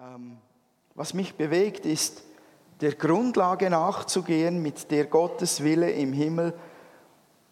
[0.00, 0.38] Ähm,
[0.94, 2.22] was mich bewegt, ist
[2.80, 6.54] der Grundlage nachzugehen, mit der Gottes Wille im Himmel,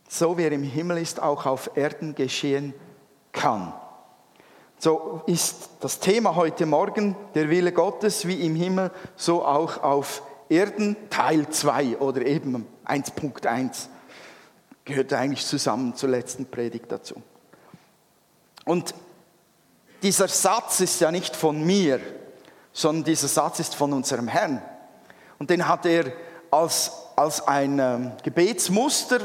[0.09, 2.75] so wie er im Himmel ist, auch auf Erden geschehen
[3.33, 3.73] kann.
[4.79, 10.23] So ist das Thema heute Morgen der Wille Gottes wie im Himmel, so auch auf
[10.49, 13.89] Erden, Teil 2 oder eben 1.1.
[14.85, 17.23] Gehört eigentlich zusammen zur letzten Predigt dazu.
[18.65, 18.95] Und
[20.03, 22.01] dieser Satz ist ja nicht von mir,
[22.73, 24.63] sondern dieser Satz ist von unserem Herrn.
[25.39, 26.13] Und den hat er
[26.51, 29.21] als, als ein ähm, Gebetsmuster,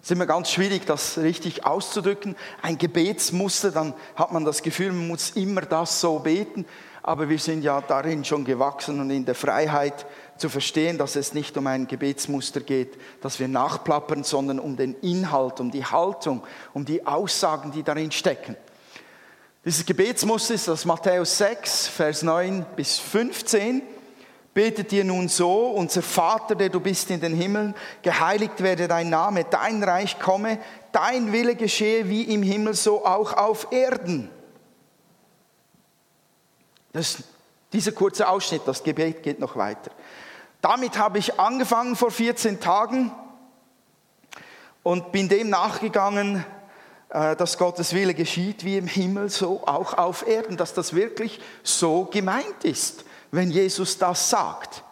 [0.00, 5.08] ist immer ganz schwierig, das richtig auszudrücken, ein Gebetsmuster, dann hat man das Gefühl, man
[5.08, 6.66] muss immer das so beten,
[7.02, 11.34] aber wir sind ja darin schon gewachsen und in der Freiheit zu verstehen, dass es
[11.34, 16.42] nicht um ein Gebetsmuster geht, das wir nachplappern, sondern um den Inhalt, um die Haltung,
[16.74, 18.56] um die Aussagen, die darin stecken.
[19.68, 23.82] Dieses Gebetsmuster ist aus Matthäus 6, Vers 9 bis 15.
[24.54, 29.10] Betet ihr nun so, unser Vater, der du bist in den Himmeln, geheiligt werde dein
[29.10, 30.58] Name, dein Reich komme,
[30.90, 34.30] dein Wille geschehe wie im Himmel, so auch auf Erden.
[36.94, 37.18] Das,
[37.74, 39.90] dieser kurze Ausschnitt, das Gebet geht noch weiter.
[40.62, 43.12] Damit habe ich angefangen vor 14 Tagen
[44.82, 46.42] und bin dem nachgegangen,
[47.08, 52.04] dass Gottes Wille geschieht wie im Himmel, so auch auf Erden, dass das wirklich so
[52.04, 54.84] gemeint ist, wenn Jesus das sagt.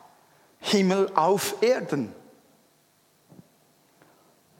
[0.61, 2.14] Himmel auf Erden.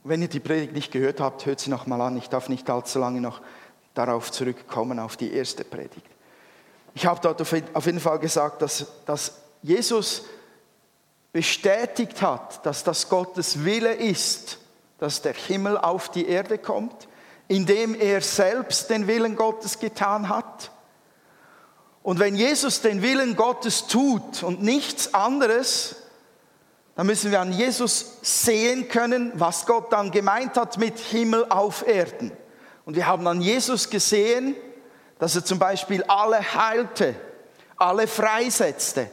[0.05, 2.17] Wenn ihr die Predigt nicht gehört habt, hört sie noch mal an.
[2.17, 3.41] Ich darf nicht allzu lange noch
[3.95, 6.07] darauf zurückkommen, auf die erste Predigt.
[6.95, 10.25] Ich habe dort auf jeden Fall gesagt, dass, dass Jesus
[11.33, 14.59] bestätigt hat, dass das Gottes Wille ist,
[14.99, 17.09] dass der Himmel auf die Erde kommt
[17.49, 20.71] indem er selbst den Willen Gottes getan hat.
[22.03, 25.97] Und wenn Jesus den Willen Gottes tut und nichts anderes,
[26.95, 31.87] dann müssen wir an Jesus sehen können, was Gott dann gemeint hat mit Himmel auf
[31.87, 32.33] Erden.
[32.85, 34.57] Und wir haben an Jesus gesehen,
[35.19, 37.15] dass er zum Beispiel alle heilte,
[37.77, 39.11] alle freisetzte,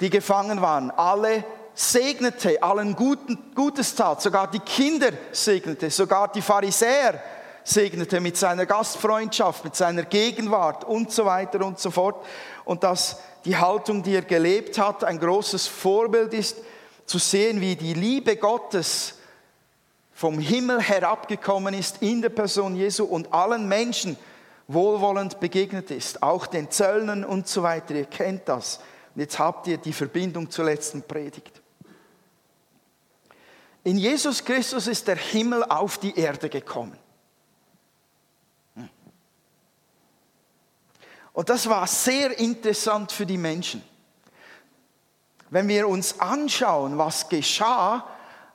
[0.00, 1.44] die gefangen waren, alle
[1.74, 7.20] segnete, allen Guten, Gutes tat, sogar die Kinder segnete, sogar die Pharisäer
[7.64, 12.24] segnete mit seiner Gastfreundschaft, mit seiner Gegenwart und so weiter und so fort.
[12.64, 16.58] Und dass die Haltung, die er gelebt hat, ein großes Vorbild ist,
[17.06, 19.14] zu sehen, wie die Liebe Gottes
[20.12, 24.16] vom Himmel herabgekommen ist in der Person Jesu und allen Menschen
[24.68, 27.94] wohlwollend begegnet ist, auch den Zöllnern und so weiter.
[27.94, 28.78] Ihr kennt das.
[29.14, 31.60] Und jetzt habt ihr die Verbindung zur letzten Predigt.
[33.82, 36.96] In Jesus Christus ist der Himmel auf die Erde gekommen.
[41.34, 43.82] Und das war sehr interessant für die Menschen.
[45.50, 48.08] Wenn wir uns anschauen, was geschah,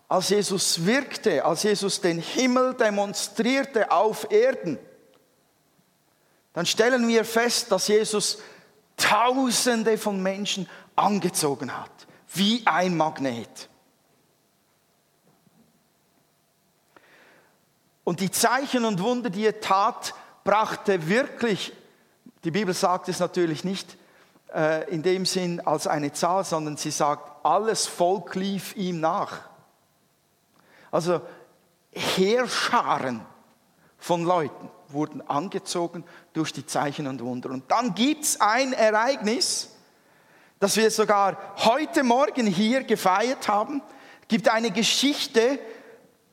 [0.07, 4.79] als Jesus wirkte, als Jesus den Himmel demonstrierte auf Erden,
[6.53, 8.39] dann stellen wir fest, dass Jesus
[8.97, 11.91] Tausende von Menschen angezogen hat,
[12.33, 13.69] wie ein Magnet.
[18.03, 20.13] Und die Zeichen und Wunder, die er tat,
[20.43, 21.71] brachte wirklich
[22.43, 23.97] die Bibel sagt es natürlich nicht
[24.53, 29.49] äh, in dem Sinn als eine Zahl, sondern sie sagt, alles Volk lief ihm nach.
[30.91, 31.21] Also
[31.91, 33.21] Heerscharen
[33.97, 37.49] von Leuten wurden angezogen durch die Zeichen und Wunder.
[37.49, 39.75] Und dann gibt es ein Ereignis,
[40.59, 43.81] das wir sogar heute Morgen hier gefeiert haben.
[44.21, 45.59] Es gibt eine Geschichte,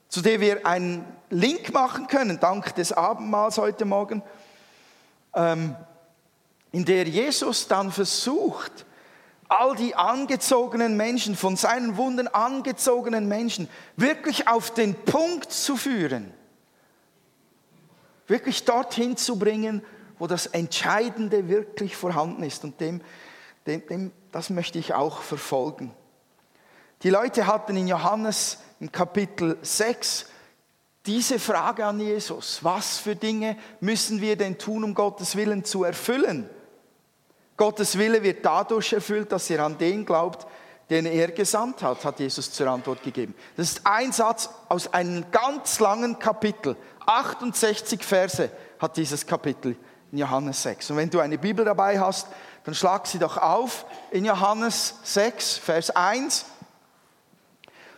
[0.09, 4.23] zu der wir einen Link machen können, dank des Abendmahls heute Morgen.
[5.35, 5.77] Ähm,
[6.77, 8.85] in der Jesus dann versucht,
[9.49, 13.67] all die angezogenen Menschen, von seinen Wunden angezogenen Menschen,
[13.97, 16.35] wirklich auf den Punkt zu führen,
[18.27, 19.83] wirklich dorthin zu bringen,
[20.19, 22.63] wo das Entscheidende wirklich vorhanden ist.
[22.63, 23.01] Und dem,
[23.67, 25.95] dem, dem, das möchte ich auch verfolgen.
[27.05, 30.27] Die Leute hatten in Johannes im Kapitel 6
[31.07, 35.83] diese Frage an Jesus, was für Dinge müssen wir denn tun, um Gottes Willen zu
[35.83, 36.51] erfüllen?
[37.57, 40.47] Gottes Wille wird dadurch erfüllt, dass ihr an den glaubt,
[40.91, 43.35] den er gesandt hat, hat Jesus zur Antwort gegeben.
[43.57, 46.77] Das ist ein Satz aus einem ganz langen Kapitel.
[47.07, 49.77] 68 Verse hat dieses Kapitel
[50.13, 50.91] in Johannes 6.
[50.91, 52.29] Und wenn du eine Bibel dabei hast,
[52.65, 56.47] dann schlag sie doch auf in Johannes 6, Vers 1.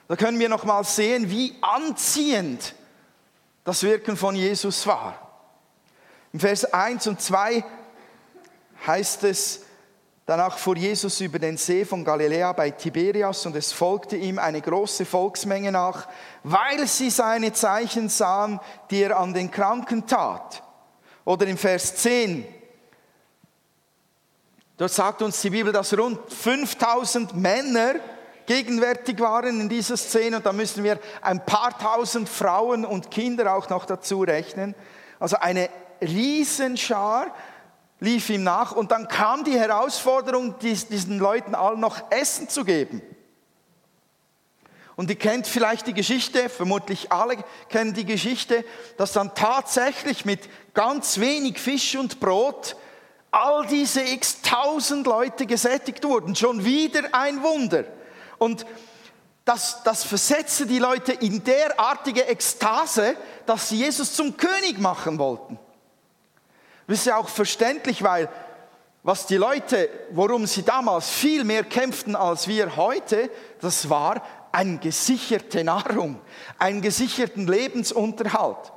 [0.06, 2.74] Da können wir noch mal sehen, wie anziehend
[3.64, 5.14] das Wirken von Jesus war.
[6.32, 7.64] Im Vers 1 und 2
[8.86, 9.62] heißt es,
[10.28, 14.60] Danach fuhr Jesus über den See von Galiläa bei Tiberias und es folgte ihm eine
[14.60, 16.06] große Volksmenge nach,
[16.42, 18.60] weil sie seine Zeichen sahen,
[18.90, 20.62] die er an den Kranken tat.
[21.24, 22.44] Oder im Vers 10,
[24.76, 27.94] dort sagt uns die Bibel, dass rund 5000 Männer
[28.44, 33.54] gegenwärtig waren in dieser Szene und da müssen wir ein paar tausend Frauen und Kinder
[33.54, 34.74] auch noch dazu rechnen.
[35.18, 35.70] Also eine
[36.02, 37.34] Riesenschar
[38.00, 43.02] lief ihm nach und dann kam die Herausforderung, diesen Leuten allen noch Essen zu geben.
[44.96, 47.36] Und ihr kennt vielleicht die Geschichte, vermutlich alle
[47.68, 48.64] kennen die Geschichte,
[48.96, 52.74] dass dann tatsächlich mit ganz wenig Fisch und Brot
[53.30, 56.34] all diese x tausend Leute gesättigt wurden.
[56.34, 57.84] Schon wieder ein Wunder.
[58.38, 58.66] Und
[59.44, 63.16] das, das versetzte die Leute in derartige Ekstase,
[63.46, 65.58] dass sie Jesus zum König machen wollten.
[66.88, 68.30] Das ist ja auch verständlich, weil
[69.02, 73.30] was die Leute, worum sie damals viel mehr kämpften als wir heute,
[73.60, 76.18] das war eine gesicherte Nahrung,
[76.58, 78.72] einen gesicherten Lebensunterhalt.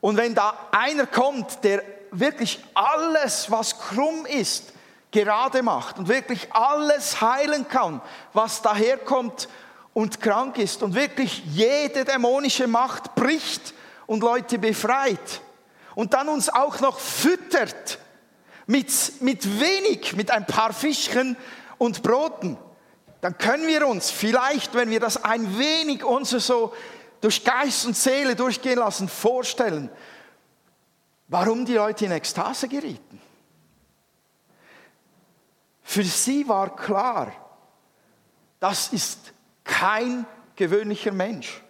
[0.00, 4.72] Und wenn da einer kommt, der wirklich alles, was krumm ist,
[5.10, 8.00] gerade macht und wirklich alles heilen kann,
[8.32, 9.48] was daherkommt
[9.92, 13.74] und krank ist und wirklich jede dämonische Macht bricht
[14.06, 15.42] und Leute befreit,
[15.94, 17.98] und dann uns auch noch füttert
[18.66, 21.36] mit, mit wenig, mit ein paar Fischchen
[21.78, 22.56] und Broten,
[23.20, 26.74] dann können wir uns vielleicht, wenn wir das ein wenig unser so
[27.20, 29.88] durch Geist und Seele durchgehen lassen, vorstellen,
[31.28, 33.20] warum die Leute in Ekstase gerieten.
[35.82, 37.32] Für sie war klar,
[38.60, 39.32] das ist
[39.64, 40.26] kein
[40.56, 41.63] gewöhnlicher Mensch.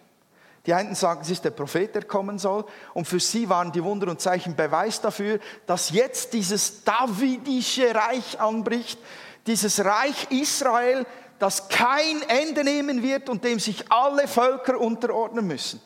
[0.65, 2.65] Die einen sagen, es ist der Prophet, der kommen soll.
[2.93, 8.39] Und für sie waren die Wunder und Zeichen Beweis dafür, dass jetzt dieses davidische Reich
[8.39, 8.99] anbricht,
[9.45, 11.05] dieses Reich Israel,
[11.37, 15.81] das kein Ende nehmen wird und dem sich alle Völker unterordnen müssen.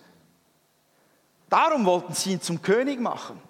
[1.50, 3.42] Darum wollten sie ihn zum König machen.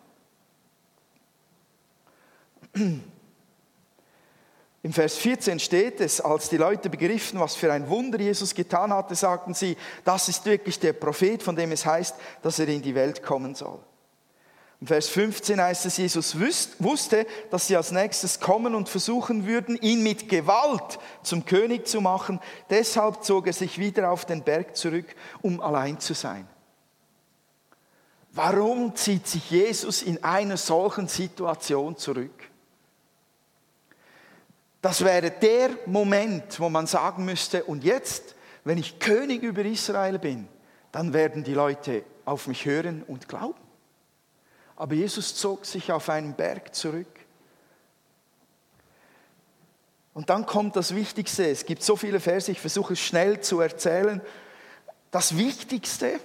[4.82, 8.94] Im Vers 14 steht es, als die Leute begriffen, was für ein Wunder Jesus getan
[8.94, 12.82] hatte, sagten sie, das ist wirklich der Prophet, von dem es heißt, dass er in
[12.82, 13.80] die Welt kommen soll.
[14.82, 16.40] Im Vers 15 heißt es, Jesus
[16.80, 22.00] wusste, dass sie als nächstes kommen und versuchen würden, ihn mit Gewalt zum König zu
[22.00, 22.40] machen.
[22.70, 26.48] Deshalb zog er sich wieder auf den Berg zurück, um allein zu sein.
[28.32, 32.50] Warum zieht sich Jesus in einer solchen Situation zurück?
[34.82, 40.20] Das wäre der Moment, wo man sagen müsste, und jetzt, wenn ich König über Israel
[40.20, 40.48] bin,
[40.92, 43.60] dann werden die Leute auf mich hören und glauben.
[44.76, 47.08] Aber Jesus zog sich auf einen Berg zurück.
[50.14, 51.50] Und dann kommt das Wichtigste.
[51.50, 54.22] Es gibt so viele Verse, ich versuche es schnell zu erzählen.
[55.12, 56.20] Das Wichtigste,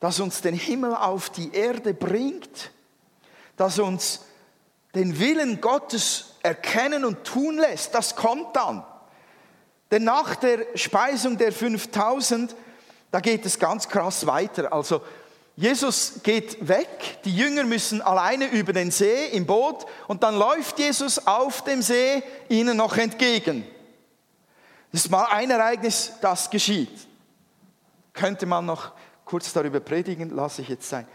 [0.00, 2.70] das uns den Himmel auf die Erde bringt,
[3.56, 4.24] das uns
[4.94, 8.84] den Willen Gottes erkennen und tun lässt, das kommt dann.
[9.90, 12.54] Denn nach der Speisung der 5000,
[13.10, 14.72] da geht es ganz krass weiter.
[14.72, 15.02] Also
[15.56, 20.78] Jesus geht weg, die Jünger müssen alleine über den See im Boot und dann läuft
[20.78, 23.66] Jesus auf dem See ihnen noch entgegen.
[24.92, 27.06] Das ist mal ein Ereignis, das geschieht.
[28.12, 28.92] Könnte man noch
[29.24, 31.06] kurz darüber predigen, lasse ich jetzt sein.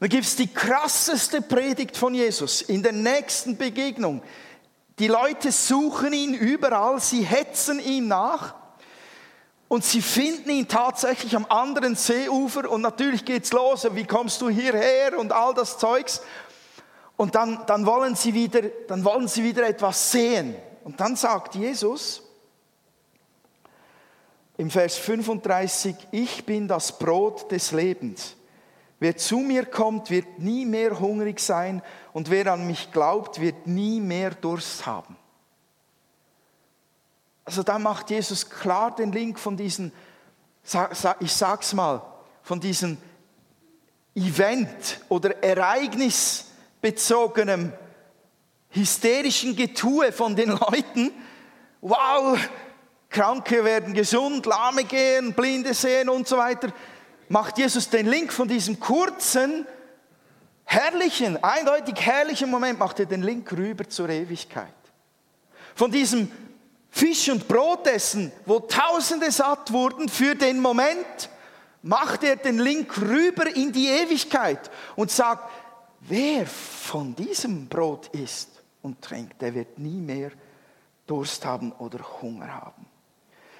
[0.00, 4.22] Dann gibt es die krasseste Predigt von Jesus in der nächsten Begegnung.
[4.98, 8.54] Die Leute suchen ihn überall, sie hetzen ihm nach
[9.68, 14.48] und sie finden ihn tatsächlich am anderen Seeufer und natürlich geht's los, wie kommst du
[14.48, 16.22] hierher und all das Zeugs.
[17.16, 20.54] Und dann, dann, wollen sie wieder, dann wollen sie wieder etwas sehen.
[20.84, 22.22] Und dann sagt Jesus
[24.56, 28.37] im Vers 35, ich bin das Brot des Lebens.
[29.00, 33.66] Wer zu mir kommt, wird nie mehr hungrig sein und wer an mich glaubt, wird
[33.66, 35.16] nie mehr Durst haben.
[37.44, 39.92] Also da macht Jesus klar den Link von diesen,
[41.20, 42.02] ich sag's mal,
[42.42, 42.98] von diesem
[44.14, 47.72] Event oder ereignisbezogenem
[48.70, 51.12] hysterischen Getue von den Leuten.
[51.80, 52.38] Wow,
[53.08, 56.72] Kranke werden gesund, Lahme gehen, Blinde sehen und so weiter
[57.28, 59.66] macht Jesus den Link von diesem kurzen,
[60.64, 64.68] herrlichen, eindeutig herrlichen Moment, macht er den Link rüber zur Ewigkeit.
[65.74, 66.30] Von diesem
[66.90, 71.30] Fisch- und Brotessen, wo Tausende satt wurden für den Moment,
[71.82, 75.50] macht er den Link rüber in die Ewigkeit und sagt,
[76.00, 78.50] wer von diesem Brot isst
[78.82, 80.32] und trinkt, der wird nie mehr
[81.06, 82.86] Durst haben oder Hunger haben.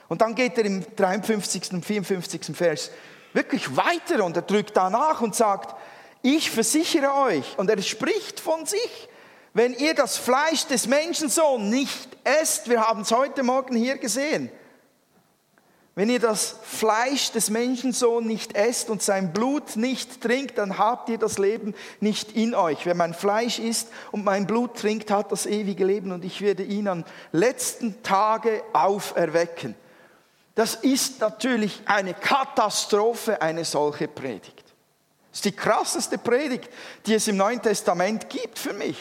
[0.09, 1.73] Und dann geht er im 53.
[1.73, 2.57] und 54.
[2.57, 2.91] Vers
[3.39, 5.77] wirklich weiter und er drückt danach und sagt,
[6.23, 9.09] ich versichere euch, und er spricht von sich,
[9.55, 14.51] wenn ihr das Fleisch des Menschensohn nicht esst, wir haben es heute Morgen hier gesehen,
[15.95, 21.09] wenn ihr das Fleisch des Menschensohn nicht esst und sein Blut nicht trinkt, dann habt
[21.09, 22.87] ihr das Leben nicht in euch.
[22.87, 26.63] Wer mein Fleisch isst und mein Blut trinkt, hat das ewige Leben und ich werde
[26.63, 29.75] ihn am letzten Tage auferwecken.
[30.59, 34.65] Das ist natürlich eine Katastrophe, eine solche Predigt.
[35.31, 36.69] Das ist die krasseste Predigt,
[37.07, 38.99] die es im Neuen Testament gibt für mich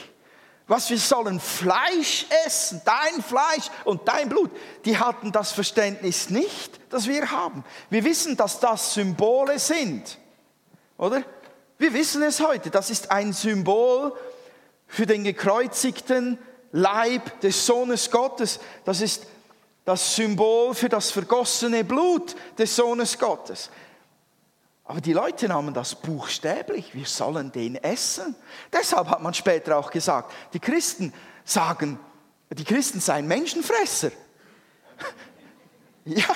[0.68, 4.52] was wir sollen Fleisch essen, dein Fleisch und dein Blut.
[4.84, 7.64] Die hatten das Verständnis nicht, das wir haben.
[7.90, 10.18] Wir wissen, dass das Symbole sind,
[10.98, 11.24] oder?
[11.78, 14.14] Wir wissen es heute, das ist ein Symbol
[14.88, 16.38] für den gekreuzigten
[16.72, 18.60] Leib des Sohnes Gottes.
[18.84, 19.26] Das ist
[19.88, 23.70] das Symbol für das vergossene Blut des Sohnes Gottes.
[24.84, 28.36] Aber die Leute nahmen das buchstäblich, wir sollen den essen.
[28.74, 31.14] Deshalb hat man später auch gesagt, die Christen
[31.46, 31.98] sagen,
[32.50, 34.12] die Christen seien Menschenfresser.
[36.04, 36.36] ja,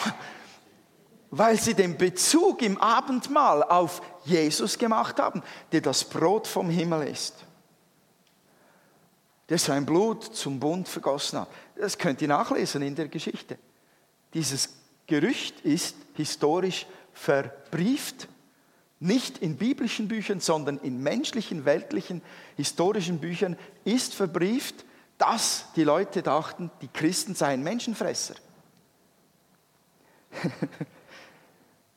[1.29, 5.43] weil sie den Bezug im Abendmahl auf Jesus gemacht haben,
[5.73, 7.35] der das Brot vom Himmel ist.
[9.51, 11.49] Der sein Blut zum Bund vergossen hat.
[11.75, 13.59] Das könnt ihr nachlesen in der Geschichte.
[14.33, 14.69] Dieses
[15.05, 18.27] Gerücht ist historisch verbrieft
[19.01, 22.21] nicht in biblischen Büchern, sondern in menschlichen, weltlichen,
[22.55, 24.85] historischen Büchern ist verbrieft,
[25.17, 28.35] dass die Leute dachten, die Christen seien Menschenfresser.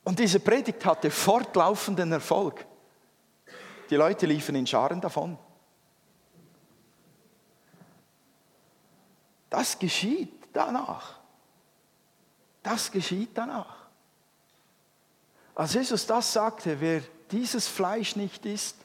[0.05, 2.65] Und diese Predigt hatte fortlaufenden Erfolg.
[3.91, 5.39] Die Leute liefen in Scharen davon.
[9.55, 11.21] Das geschieht danach.
[12.61, 13.87] Das geschieht danach.
[15.55, 18.77] Als Jesus das sagte, wer dieses Fleisch nicht isst,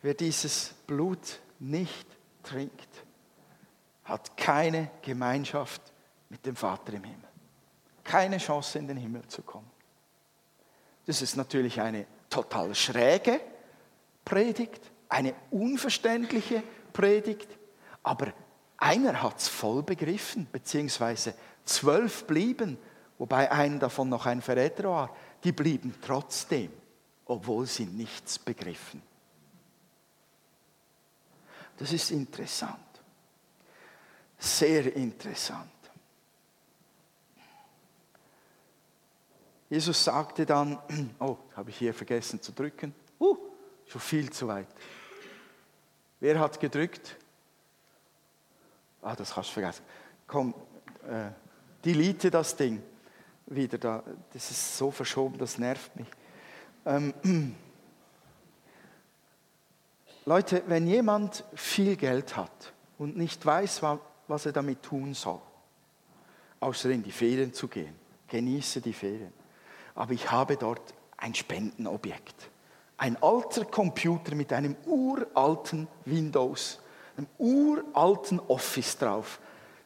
[0.00, 2.06] wer dieses Blut nicht
[2.44, 2.88] trinkt,
[4.04, 5.82] hat keine Gemeinschaft
[6.28, 7.28] mit dem Vater im Himmel.
[8.04, 9.72] Keine Chance in den Himmel zu kommen.
[11.06, 13.40] Das ist natürlich eine total schräge
[14.24, 17.48] Predigt, eine unverständliche Predigt,
[18.04, 18.32] aber
[18.82, 21.34] einer hat es voll begriffen, beziehungsweise
[21.64, 22.78] zwölf blieben
[23.22, 26.72] wobei einer davon noch ein Verräter war, die blieben trotzdem,
[27.24, 29.00] obwohl sie nichts begriffen.
[31.76, 32.80] Das ist interessant.
[34.40, 35.70] Sehr interessant.
[39.70, 40.76] Jesus sagte dann,
[41.20, 42.92] oh, habe ich hier vergessen zu drücken.
[43.20, 43.36] Uh,
[43.86, 44.66] schon viel zu weit.
[46.18, 47.16] Wer hat gedrückt?
[49.02, 49.84] Ah, das hast du vergessen.
[50.26, 50.54] Komm,
[51.08, 51.30] äh,
[51.84, 52.82] delete das Ding
[53.46, 54.02] wieder da.
[54.32, 56.06] Das ist so verschoben, das nervt mich.
[56.86, 57.12] Ähm,
[60.24, 63.82] Leute, wenn jemand viel Geld hat und nicht weiß,
[64.28, 65.40] was er damit tun soll,
[66.60, 67.94] außer in die Ferien zu gehen,
[68.28, 69.32] genieße die Ferien.
[69.96, 72.50] Aber ich habe dort ein Spendenobjekt.
[72.96, 76.78] Ein alter Computer mit einem uralten Windows,
[77.16, 79.38] einem uralten Office drauf,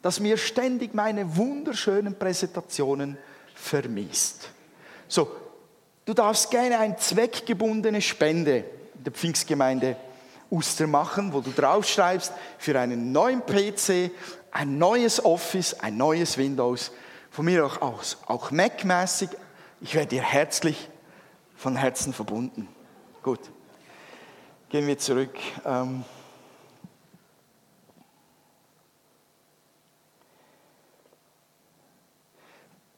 [0.02, 3.18] das mir ständig meine wunderschönen Präsentationen
[3.54, 4.50] vermisst.
[5.08, 5.30] So,
[6.04, 8.64] du darfst gerne eine zweckgebundene Spende
[8.94, 9.96] in der Pfingstgemeinde
[10.50, 14.12] Uster machen, wo du draufschreibst für einen neuen PC,
[14.52, 16.92] ein neues Office, ein neues Windows,
[17.30, 19.30] von mir auch aus, auch Mac-mäßig.
[19.80, 20.88] Ich werde dir herzlich
[21.56, 22.68] von Herzen verbunden.
[23.22, 23.40] Gut,
[24.68, 25.34] gehen wir zurück.
[25.64, 26.04] Ähm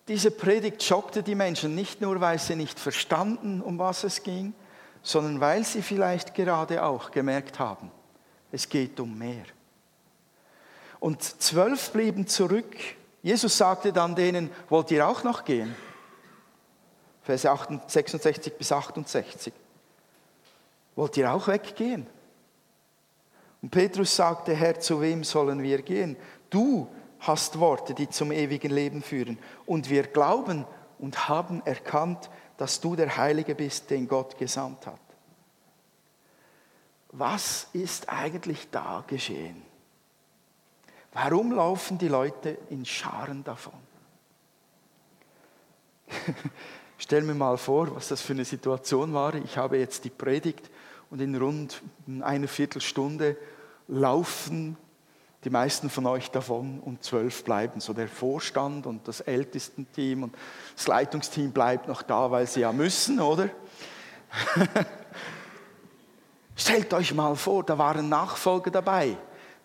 [0.09, 4.55] Diese Predigt schockte die Menschen nicht nur, weil sie nicht verstanden, um was es ging,
[5.03, 7.91] sondern weil sie vielleicht gerade auch gemerkt haben,
[8.51, 9.45] es geht um mehr.
[10.99, 12.75] Und zwölf blieben zurück.
[13.23, 15.77] Jesus sagte dann denen, wollt ihr auch noch gehen?
[17.23, 17.49] Verse
[17.87, 19.53] 66 bis 68.
[20.97, 22.07] Wollt ihr auch weggehen?
[23.61, 26.17] Und Petrus sagte, Herr, zu wem sollen wir gehen?
[26.49, 26.89] Du
[27.21, 29.39] hast Worte, die zum ewigen Leben führen.
[29.67, 30.65] Und wir glauben
[30.99, 35.01] und haben erkannt, dass du der Heilige bist, den Gott gesandt hat.
[37.13, 39.63] Was ist eigentlich da geschehen?
[41.13, 43.73] Warum laufen die Leute in Scharen davon?
[46.99, 49.35] Stell mir mal vor, was das für eine Situation war.
[49.35, 50.69] Ich habe jetzt die Predigt
[51.11, 51.83] und in rund
[52.21, 53.37] einer Viertelstunde
[53.87, 54.77] laufen
[55.45, 57.81] Die meisten von euch davon und zwölf bleiben.
[57.81, 60.35] So der Vorstand und das Ältestenteam und
[60.75, 63.49] das Leitungsteam bleibt noch da, weil sie ja müssen, oder?
[66.57, 69.17] Stellt euch mal vor, da waren Nachfolger dabei,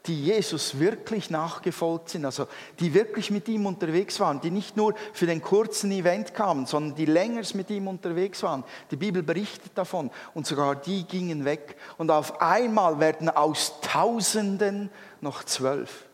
[0.06, 2.48] die Jesus wirklich nachgefolgt sind, also
[2.80, 6.96] die wirklich mit ihm unterwegs waren, die nicht nur für den kurzen Event kamen, sondern
[6.96, 8.64] die länger mit ihm unterwegs waren.
[8.92, 14.92] Die Bibel berichtet davon und sogar die gingen weg und auf einmal werden aus Tausenden
[15.24, 16.06] noch zwölf.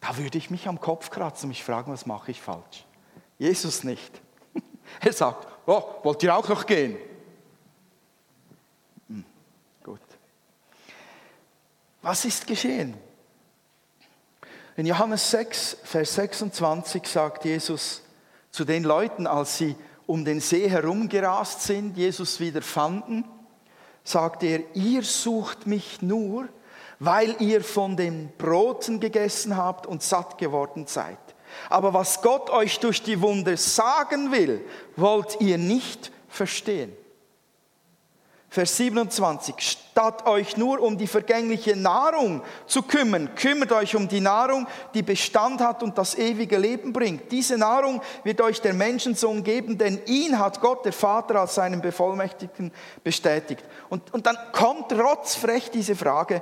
[0.00, 2.86] Da würde ich mich am Kopf kratzen und mich fragen, was mache ich falsch?
[3.38, 4.20] Jesus nicht.
[5.00, 6.96] Er sagt, oh, wollt ihr auch noch gehen?
[9.08, 9.24] Hm,
[9.84, 10.00] gut.
[12.00, 12.96] Was ist geschehen?
[14.76, 18.02] In Johannes 6, Vers 26 sagt Jesus
[18.50, 23.24] zu den Leuten, als sie um den See herumgerast sind, Jesus wieder fanden,
[24.04, 26.48] sagt er, ihr sucht mich nur,
[26.98, 31.18] weil ihr von den Broten gegessen habt und satt geworden seid.
[31.70, 34.64] Aber was Gott euch durch die Wunder sagen will,
[34.96, 36.92] wollt ihr nicht verstehen.
[38.50, 44.20] Vers 27, statt euch nur um die vergängliche Nahrung zu kümmern, kümmert euch um die
[44.22, 47.30] Nahrung, die Bestand hat und das ewige Leben bringt.
[47.30, 51.82] Diese Nahrung wird euch der Menschensohn geben, denn ihn hat Gott, der Vater, als seinen
[51.82, 52.72] Bevollmächtigten
[53.04, 53.62] bestätigt.
[53.90, 56.40] Und, und dann kommt rotzfrech diese Frage,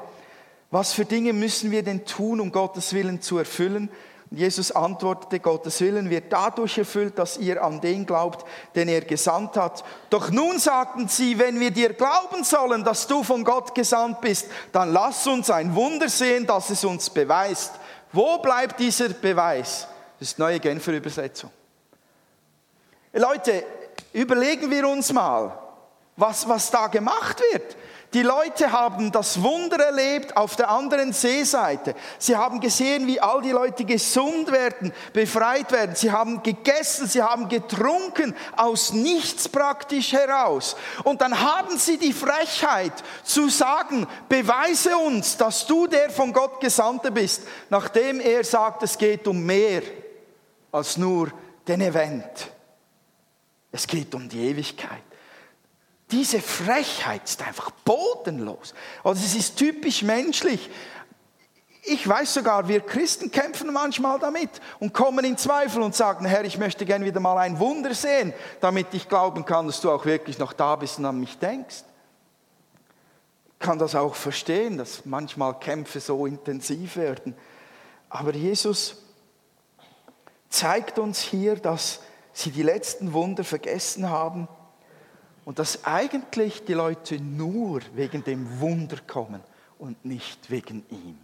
[0.70, 3.90] was für Dinge müssen wir denn tun, um Gottes Willen zu erfüllen?
[4.30, 8.44] Jesus antwortete, Gottes Willen wird dadurch erfüllt, dass ihr an den glaubt,
[8.74, 9.84] den er gesandt hat.
[10.10, 14.48] Doch nun sagten sie, wenn wir dir glauben sollen, dass du von Gott gesandt bist,
[14.72, 17.74] dann lass uns ein Wunder sehen, das es uns beweist.
[18.12, 19.86] Wo bleibt dieser Beweis?
[20.18, 21.50] Das ist neue Genfer Übersetzung.
[23.12, 23.64] Leute,
[24.12, 25.56] überlegen wir uns mal,
[26.16, 27.76] was, was da gemacht wird.
[28.16, 31.94] Die Leute haben das Wunder erlebt auf der anderen Seeseite.
[32.18, 35.94] Sie haben gesehen, wie all die Leute gesund werden, befreit werden.
[35.94, 40.76] Sie haben gegessen, sie haben getrunken, aus nichts praktisch heraus.
[41.04, 46.58] Und dann haben sie die Frechheit zu sagen, beweise uns, dass du der von Gott
[46.58, 49.82] Gesandte bist, nachdem er sagt, es geht um mehr
[50.72, 51.30] als nur
[51.68, 52.50] den Event.
[53.70, 55.02] Es geht um die Ewigkeit.
[56.16, 58.72] Diese Frechheit ist einfach bodenlos.
[59.04, 60.70] Also es ist typisch menschlich.
[61.82, 64.48] Ich weiß sogar, wir Christen kämpfen manchmal damit
[64.80, 68.32] und kommen in Zweifel und sagen, Herr, ich möchte gerne wieder mal ein Wunder sehen,
[68.62, 71.84] damit ich glauben kann, dass du auch wirklich noch da bist und an mich denkst.
[73.52, 77.36] Ich kann das auch verstehen, dass manchmal Kämpfe so intensiv werden.
[78.08, 79.02] Aber Jesus
[80.48, 82.00] zeigt uns hier, dass
[82.32, 84.48] sie die letzten Wunder vergessen haben
[85.46, 89.40] und dass eigentlich die Leute nur wegen dem Wunder kommen
[89.78, 91.16] und nicht wegen ihm.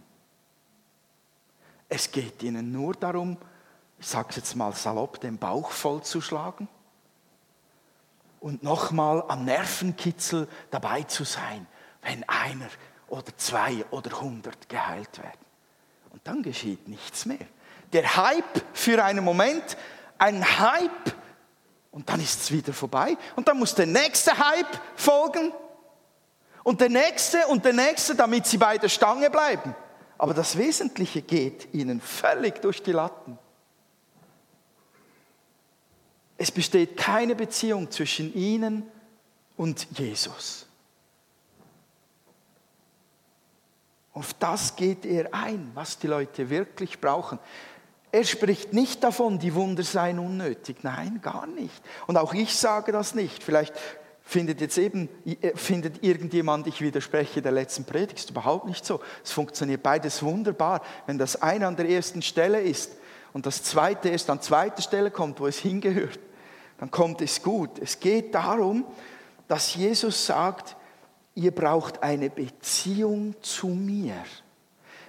[1.89, 3.37] Es geht ihnen nur darum,
[3.99, 6.69] ich sage es jetzt mal salopp, den Bauch vollzuschlagen
[8.39, 11.67] und nochmal am Nervenkitzel dabei zu sein,
[12.01, 12.69] wenn einer
[13.09, 15.45] oder zwei oder hundert geheilt werden.
[16.11, 17.45] Und dann geschieht nichts mehr.
[17.91, 19.75] Der Hype für einen Moment,
[20.17, 21.13] ein Hype
[21.93, 23.15] und dann ist es wieder vorbei.
[23.35, 25.53] Und dann muss der nächste Hype folgen.
[26.63, 29.75] Und der nächste und der nächste, damit sie bei der Stange bleiben.
[30.17, 33.37] Aber das Wesentliche geht ihnen völlig durch die Latten.
[36.37, 38.89] Es besteht keine Beziehung zwischen ihnen
[39.55, 40.65] und Jesus.
[44.13, 47.37] Auf das geht er ein, was die Leute wirklich brauchen.
[48.13, 50.83] Er spricht nicht davon, die Wunder seien unnötig.
[50.83, 51.81] Nein, gar nicht.
[52.05, 53.43] Und auch ich sage das nicht.
[53.43, 53.73] Vielleicht
[54.21, 58.19] findet jetzt eben, äh, findet irgendjemand, ich widerspreche der letzten Predigt.
[58.19, 58.99] Ist überhaupt nicht so.
[59.23, 60.83] Es funktioniert beides wunderbar.
[61.07, 62.91] Wenn das eine an der ersten Stelle ist
[63.33, 66.19] und das zweite erst an zweiter Stelle kommt, wo es hingehört,
[66.77, 67.79] dann kommt es gut.
[67.79, 68.85] Es geht darum,
[69.47, 70.75] dass Jesus sagt,
[71.33, 74.13] ihr braucht eine Beziehung zu mir.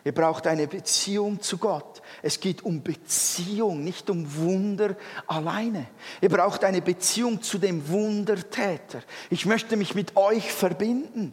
[0.05, 2.03] Ihr braucht eine Beziehung zu Gott.
[2.23, 5.87] Es geht um Beziehung, nicht um Wunder alleine.
[6.21, 9.03] Ihr braucht eine Beziehung zu dem Wundertäter.
[9.31, 11.33] Ich möchte mich mit euch verbinden.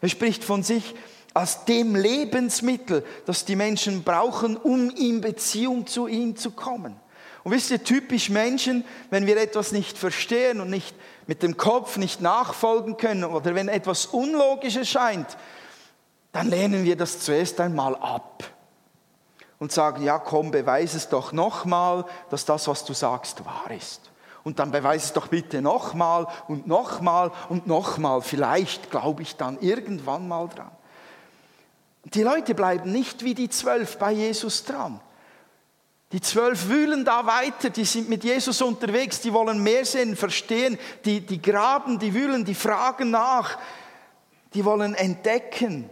[0.00, 0.94] Er spricht von sich
[1.34, 6.94] als dem Lebensmittel, das die Menschen brauchen, um in Beziehung zu ihm zu kommen.
[7.42, 10.94] Und wisst ihr, typisch Menschen, wenn wir etwas nicht verstehen und nicht
[11.26, 15.26] mit dem Kopf nicht nachfolgen können oder wenn etwas unlogisch erscheint,
[16.32, 18.44] dann lehnen wir das zuerst einmal ab
[19.58, 24.10] und sagen, ja komm, beweise es doch nochmal, dass das, was du sagst, wahr ist.
[24.42, 28.22] Und dann beweise es doch bitte nochmal und nochmal und nochmal.
[28.22, 30.70] Vielleicht glaube ich dann irgendwann mal dran.
[32.04, 35.00] Die Leute bleiben nicht wie die zwölf bei Jesus dran.
[36.10, 40.78] Die zwölf wühlen da weiter, die sind mit Jesus unterwegs, die wollen mehr sehen, verstehen,
[41.04, 43.58] die, die graben, die wühlen, die fragen nach,
[44.52, 45.88] die wollen entdecken,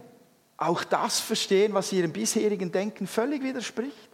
[0.61, 4.11] auch das verstehen, was ihrem bisherigen Denken völlig widerspricht.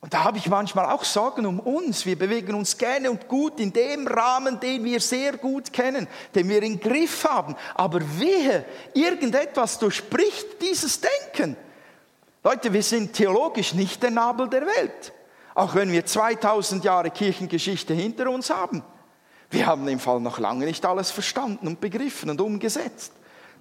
[0.00, 2.04] Und da habe ich manchmal auch Sorgen um uns.
[2.04, 6.46] Wir bewegen uns gerne und gut in dem Rahmen, den wir sehr gut kennen, den
[6.50, 7.56] wir im Griff haben.
[7.74, 11.56] Aber wehe, irgendetwas durchbricht dieses Denken.
[12.42, 15.14] Leute, wir sind theologisch nicht der Nabel der Welt.
[15.54, 18.82] Auch wenn wir 2000 Jahre Kirchengeschichte hinter uns haben.
[19.48, 23.14] Wir haben im Fall noch lange nicht alles verstanden und begriffen und umgesetzt.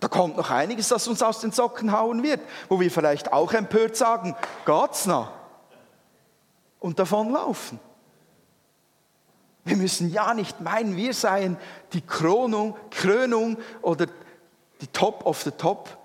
[0.04, 3.54] Da kommt noch einiges, das uns aus den Socken hauen wird, wo wir vielleicht auch
[3.54, 4.36] empört sagen,
[4.66, 5.32] Gott's noch?
[6.82, 7.80] Und davonlaufen.
[9.64, 11.56] Wir müssen ja nicht meinen, wir seien
[11.94, 14.08] die Krönung, Krönung oder
[14.82, 15.98] die Top of the Top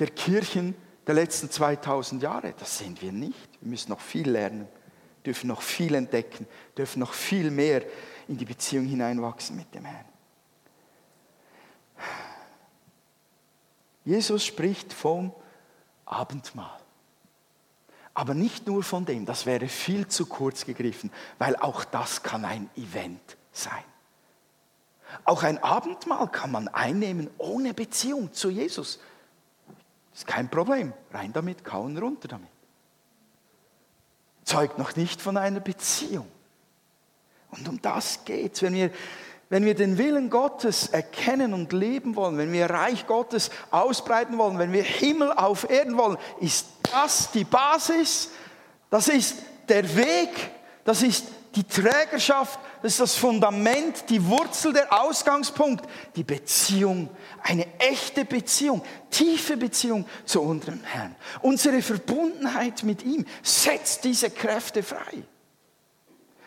[0.00, 0.74] der Kirchen
[1.06, 2.52] der letzten 2000 Jahre.
[2.58, 3.48] Das sind wir nicht.
[3.60, 4.66] Wir müssen noch viel lernen,
[5.24, 7.84] dürfen noch viel entdecken, dürfen noch viel mehr
[8.26, 10.15] in die Beziehung hineinwachsen mit dem Herrn.
[14.06, 15.34] Jesus spricht vom
[16.06, 16.78] Abendmahl.
[18.14, 22.46] Aber nicht nur von dem, das wäre viel zu kurz gegriffen, weil auch das kann
[22.46, 23.84] ein Event sein.
[25.24, 29.00] Auch ein Abendmahl kann man einnehmen ohne Beziehung zu Jesus.
[30.14, 30.92] Ist kein Problem.
[31.12, 32.48] Rein damit, kauen runter damit.
[34.44, 36.28] Zeugt noch nicht von einer Beziehung.
[37.50, 38.90] Und um das geht's, wenn wir
[39.48, 44.58] wenn wir den Willen Gottes erkennen und leben wollen, wenn wir Reich Gottes ausbreiten wollen,
[44.58, 48.30] wenn wir Himmel auf Erden wollen, ist das die Basis,
[48.90, 49.36] das ist
[49.68, 50.30] der Weg,
[50.84, 57.08] das ist die Trägerschaft, das ist das Fundament, die Wurzel, der Ausgangspunkt, die Beziehung,
[57.42, 61.16] eine echte Beziehung, tiefe Beziehung zu unserem Herrn.
[61.40, 65.22] Unsere Verbundenheit mit ihm setzt diese Kräfte frei.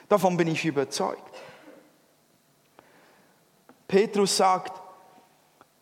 [0.08, 1.29] Davon bin ich überzeugt.
[3.90, 4.80] Petrus sagt,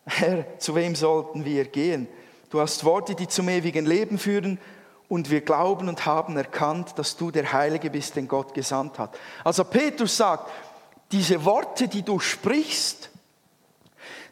[0.06, 2.08] Herr, zu wem sollten wir gehen?
[2.50, 4.60] Du hast Worte, die zum ewigen Leben führen
[5.10, 9.20] und wir glauben und haben erkannt, dass du der Heilige bist, den Gott gesandt hat.
[9.44, 10.50] Also Petrus sagt,
[11.12, 13.10] diese Worte, die du sprichst,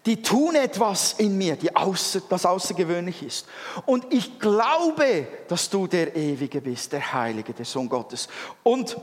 [0.05, 3.45] die tun etwas in mir, die außer, das außergewöhnlich ist.
[3.85, 8.29] Und ich glaube, dass du der Ewige bist, der Heilige, der Sohn Gottes.
[8.63, 8.95] Und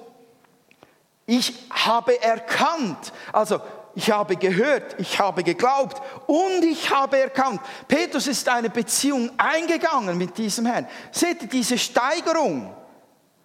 [1.26, 3.60] ich habe erkannt, also
[3.94, 7.60] ich habe gehört, ich habe geglaubt und ich habe erkannt.
[7.88, 10.88] Petrus ist eine Beziehung eingegangen mit diesem Herrn.
[11.10, 12.74] Seht ihr diese Steigerung?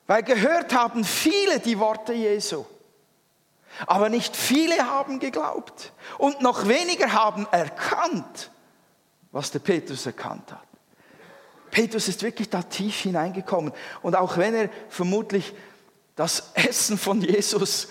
[0.05, 2.65] Weil gehört haben viele die Worte Jesu.
[3.85, 5.91] Aber nicht viele haben geglaubt.
[6.17, 8.49] Und noch weniger haben erkannt,
[9.31, 10.63] was der Petrus erkannt hat.
[11.69, 13.73] Petrus ist wirklich da tief hineingekommen.
[14.01, 15.53] Und auch wenn er vermutlich
[16.15, 17.89] das Essen von Jesus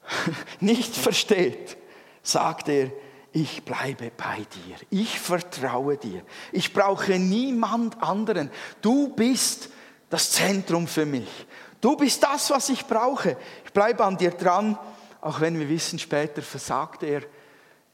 [0.60, 1.76] nicht versteht,
[2.22, 2.90] sagt er,
[3.32, 8.50] ich bleibe bei dir, ich vertraue dir, ich brauche niemand anderen.
[8.80, 9.70] Du bist
[10.08, 11.46] das Zentrum für mich.
[11.80, 13.36] Du bist das, was ich brauche.
[13.64, 14.78] Ich bleibe an dir dran,
[15.20, 17.22] auch wenn wir wissen, später versagt er.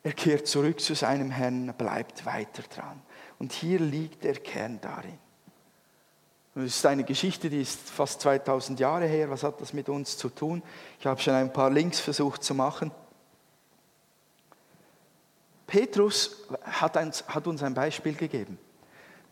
[0.02, 3.02] Er kehrt zurück zu seinem Herrn, bleibt weiter dran.
[3.38, 5.18] Und hier liegt der Kern darin.
[6.54, 9.28] Es ist eine Geschichte, die ist fast 2000 Jahre her.
[9.28, 10.62] Was hat das mit uns zu tun?
[10.98, 12.90] Ich habe schon ein paar Links versucht zu machen.
[15.76, 16.30] Petrus
[16.62, 18.58] hat uns, hat uns ein Beispiel gegeben.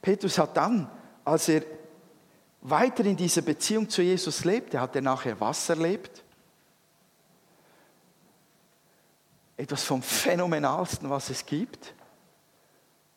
[0.03, 0.91] Petrus hat dann,
[1.25, 1.63] als er
[2.61, 6.23] weiter in dieser Beziehung zu Jesus lebte, hat er nachher was erlebt?
[9.57, 11.95] Etwas vom Phänomenalsten, was es gibt.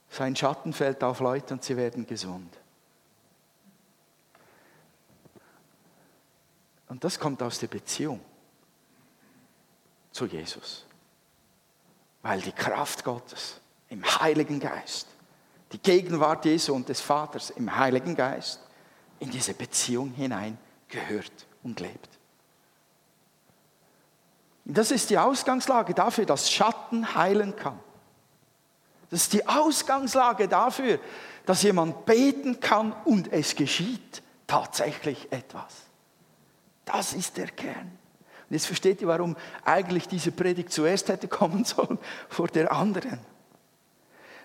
[0.08, 2.58] Sein Schatten fällt auf Leute und sie werden gesund.
[6.88, 8.22] Und das kommt aus der Beziehung
[10.14, 10.87] zu Jesus.
[12.22, 15.08] Weil die Kraft Gottes im Heiligen Geist,
[15.72, 18.60] die Gegenwart Jesu und des Vaters im Heiligen Geist
[19.20, 22.10] in diese Beziehung hinein gehört und lebt.
[24.66, 27.80] Das ist die Ausgangslage dafür, dass Schatten heilen kann.
[29.10, 31.00] Das ist die Ausgangslage dafür,
[31.46, 35.74] dass jemand beten kann und es geschieht tatsächlich etwas.
[36.84, 37.97] Das ist der Kern.
[38.50, 43.20] Und jetzt versteht ihr, warum eigentlich diese Predigt zuerst hätte kommen sollen vor der anderen.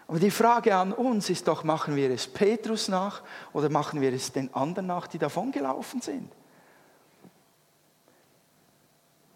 [0.08, 4.12] Aber die Frage an uns ist doch, machen wir es Petrus nach oder machen wir
[4.12, 6.30] es den anderen nach, die davongelaufen sind?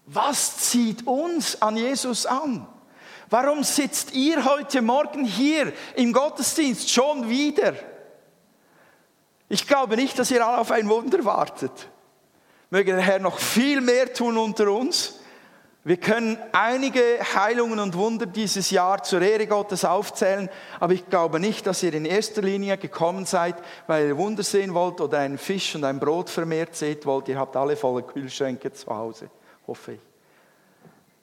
[0.06, 2.66] Was zieht uns an Jesus an?
[3.28, 7.74] Warum sitzt ihr heute Morgen hier im Gottesdienst schon wieder?
[9.48, 11.88] Ich glaube nicht, dass ihr alle auf ein Wunder wartet.
[12.76, 15.20] Möge der Herr noch viel mehr tun unter uns.
[15.82, 17.00] Wir können einige
[17.34, 21.94] Heilungen und Wunder dieses Jahr zur Ehre Gottes aufzählen, aber ich glaube nicht, dass ihr
[21.94, 23.54] in erster Linie gekommen seid,
[23.86, 27.28] weil ihr Wunder sehen wollt oder einen Fisch und ein Brot vermehrt seht wollt.
[27.28, 29.30] Ihr habt alle volle Kühlschränke zu Hause,
[29.66, 30.00] hoffe ich.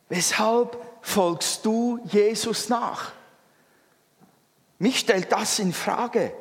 [0.09, 3.11] Weshalb folgst du Jesus nach?
[4.79, 6.33] Mich stellt das in Frage,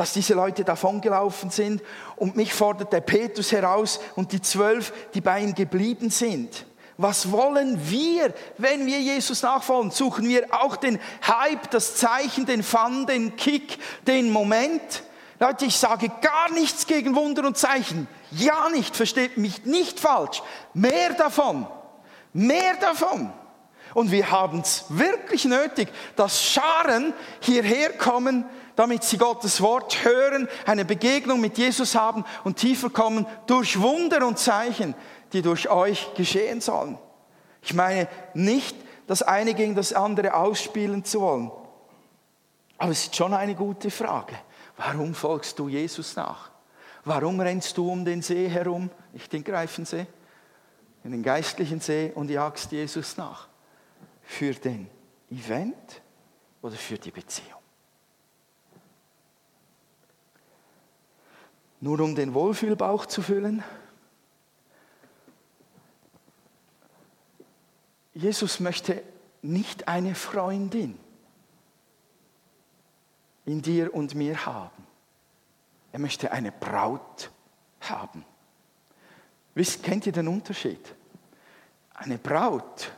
[0.00, 1.82] dass diese Leute davongelaufen sind
[2.16, 6.64] und mich fordert der Petrus heraus und die zwölf, die bei ihm geblieben sind.
[6.96, 9.90] Was wollen wir, wenn wir Jesus nachfolgen?
[9.90, 15.02] Suchen wir auch den Hype, das Zeichen, den Fun, den Kick, den Moment?
[15.38, 18.08] Leute, ich sage gar nichts gegen Wunder und Zeichen.
[18.30, 20.42] Ja nicht, versteht mich nicht falsch.
[20.72, 21.66] Mehr davon.
[22.32, 23.30] Mehr davon.
[23.92, 28.46] Und wir haben es wirklich nötig, dass Scharen hierher kommen,
[28.80, 34.26] damit sie Gottes Wort hören, eine Begegnung mit Jesus haben und tiefer kommen durch Wunder
[34.26, 34.94] und Zeichen
[35.32, 36.98] die durch euch geschehen sollen.
[37.62, 38.74] Ich meine nicht,
[39.06, 41.50] das eine gegen das andere ausspielen zu wollen.
[42.78, 44.34] Aber es ist schon eine gute Frage.
[44.76, 46.50] Warum folgst du Jesus nach?
[47.04, 50.06] Warum rennst du um den See herum, nicht den Greifensee,
[51.04, 53.46] in den geistlichen See und jagst Jesus nach?
[54.22, 54.88] Für den
[55.30, 56.00] Event
[56.62, 57.59] oder für die Beziehung?
[61.80, 63.64] Nur um den Wohlfühlbauch zu füllen?
[68.12, 69.02] Jesus möchte
[69.42, 70.98] nicht eine Freundin
[73.46, 74.86] in dir und mir haben.
[75.92, 77.30] Er möchte eine Braut
[77.80, 78.24] haben.
[79.54, 80.94] Wisst, kennt ihr den Unterschied?
[81.94, 82.92] Eine Braut,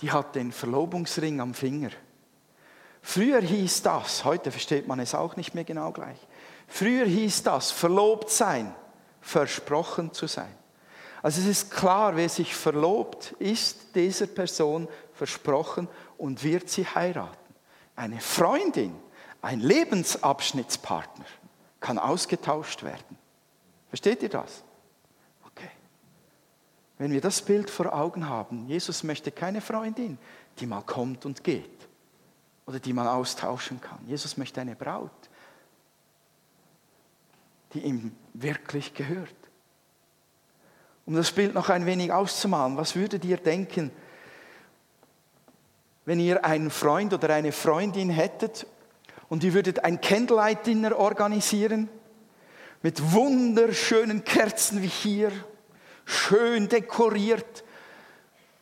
[0.00, 1.90] die hat den Verlobungsring am Finger.
[3.00, 6.18] Früher hieß das, heute versteht man es auch nicht mehr genau gleich.
[6.74, 8.74] Früher hieß das, verlobt sein,
[9.20, 10.52] versprochen zu sein.
[11.22, 15.86] Also es ist klar, wer sich verlobt, ist dieser Person versprochen
[16.18, 17.54] und wird sie heiraten.
[17.94, 18.92] Eine Freundin,
[19.40, 21.26] ein Lebensabschnittspartner
[21.78, 23.18] kann ausgetauscht werden.
[23.88, 24.64] Versteht ihr das?
[25.46, 25.70] Okay.
[26.98, 30.18] Wenn wir das Bild vor Augen haben, Jesus möchte keine Freundin,
[30.58, 31.86] die mal kommt und geht
[32.66, 34.00] oder die man austauschen kann.
[34.08, 35.30] Jesus möchte eine Braut,
[37.74, 39.34] die ihm wirklich gehört.
[41.06, 43.90] Um das Bild noch ein wenig auszumalen, was würdet ihr denken,
[46.06, 48.66] wenn ihr einen Freund oder eine Freundin hättet
[49.28, 51.88] und ihr würdet ein Candlelight-Dinner organisieren
[52.82, 55.32] mit wunderschönen Kerzen wie hier,
[56.04, 57.64] schön dekoriert,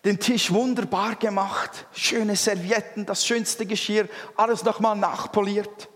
[0.04, 5.88] den Tisch wunderbar gemacht, schöne Servietten, das schönste Geschirr, alles nochmal nachpoliert.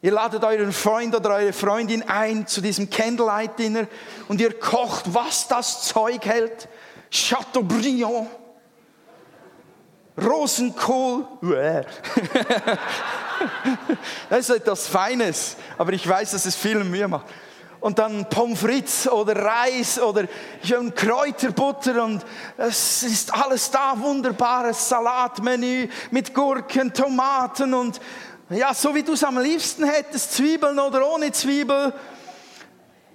[0.00, 3.88] Ihr ladet euren Freund oder eure Freundin ein zu diesem Candlelight-Dinner
[4.28, 6.68] und ihr kocht, was das Zeug hält.
[7.10, 8.28] Chateaubriand,
[10.16, 11.26] Rosenkohl.
[14.30, 17.26] das ist etwas Feines, aber ich weiß, dass es viel Mühe macht.
[17.80, 20.26] Und dann Pommes frites oder Reis oder
[20.94, 22.24] Kräuterbutter und
[22.56, 28.00] es ist alles da, wunderbares Salatmenü mit Gurken, Tomaten und
[28.50, 31.92] ja, so wie du es am liebsten hättest, Zwiebeln oder ohne Zwiebel.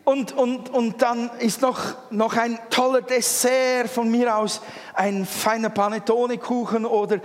[0.04, 1.80] Und, und, und dann ist noch,
[2.12, 4.62] noch ein toller Dessert von mir aus,
[4.93, 7.19] ein feiner Panettone-Kuchen oder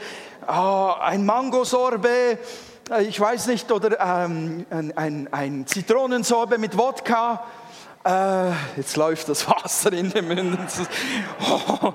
[0.46, 2.38] oh, ein Mangosorbe,
[2.90, 7.44] äh, ich weiß nicht, oder ähm, ein, ein, ein Zitronensorbe mit Wodka.
[8.04, 10.58] Äh, jetzt läuft das Wasser in den Münden.
[11.40, 11.94] Oh,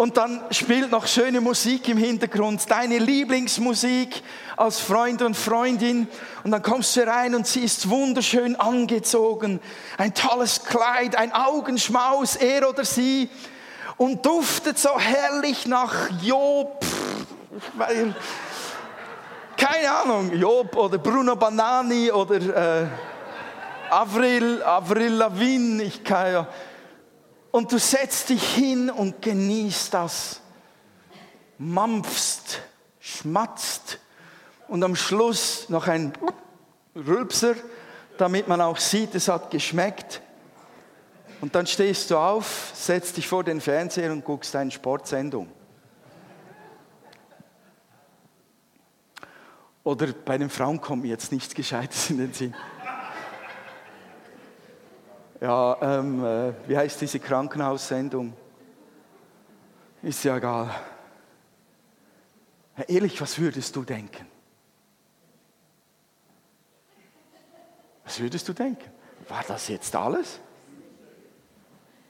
[0.00, 4.22] und dann spielt noch schöne Musik im Hintergrund, deine Lieblingsmusik
[4.56, 6.08] als Freund und Freundin.
[6.42, 9.60] Und dann kommst du rein und sie ist wunderschön angezogen,
[9.98, 13.28] ein tolles Kleid, ein Augenschmaus, er oder sie,
[13.98, 16.82] und duftet so herrlich nach Job.
[19.58, 22.86] Keine Ahnung, Job oder Bruno Banani oder äh,
[23.90, 26.46] Avril, Avril Lavigne, ich kann ja
[27.50, 30.40] und du setzt dich hin und genießt das,
[31.58, 32.60] mampfst,
[33.00, 33.98] schmatzt
[34.68, 36.12] und am Schluss noch ein
[36.94, 37.54] Rülpser,
[38.18, 40.22] damit man auch sieht, es hat geschmeckt.
[41.40, 45.48] Und dann stehst du auf, setzt dich vor den Fernseher und guckst eine Sportsendung.
[49.82, 52.54] Oder bei den Frauen kommt mir jetzt nichts Gescheites in den Sinn.
[55.40, 58.34] Ja, ähm, äh, wie heißt diese Krankenhaussendung?
[60.02, 60.70] Ist ja egal.
[62.76, 64.26] Ja, ehrlich, was würdest du denken?
[68.04, 68.90] Was würdest du denken?
[69.28, 70.40] War das jetzt alles?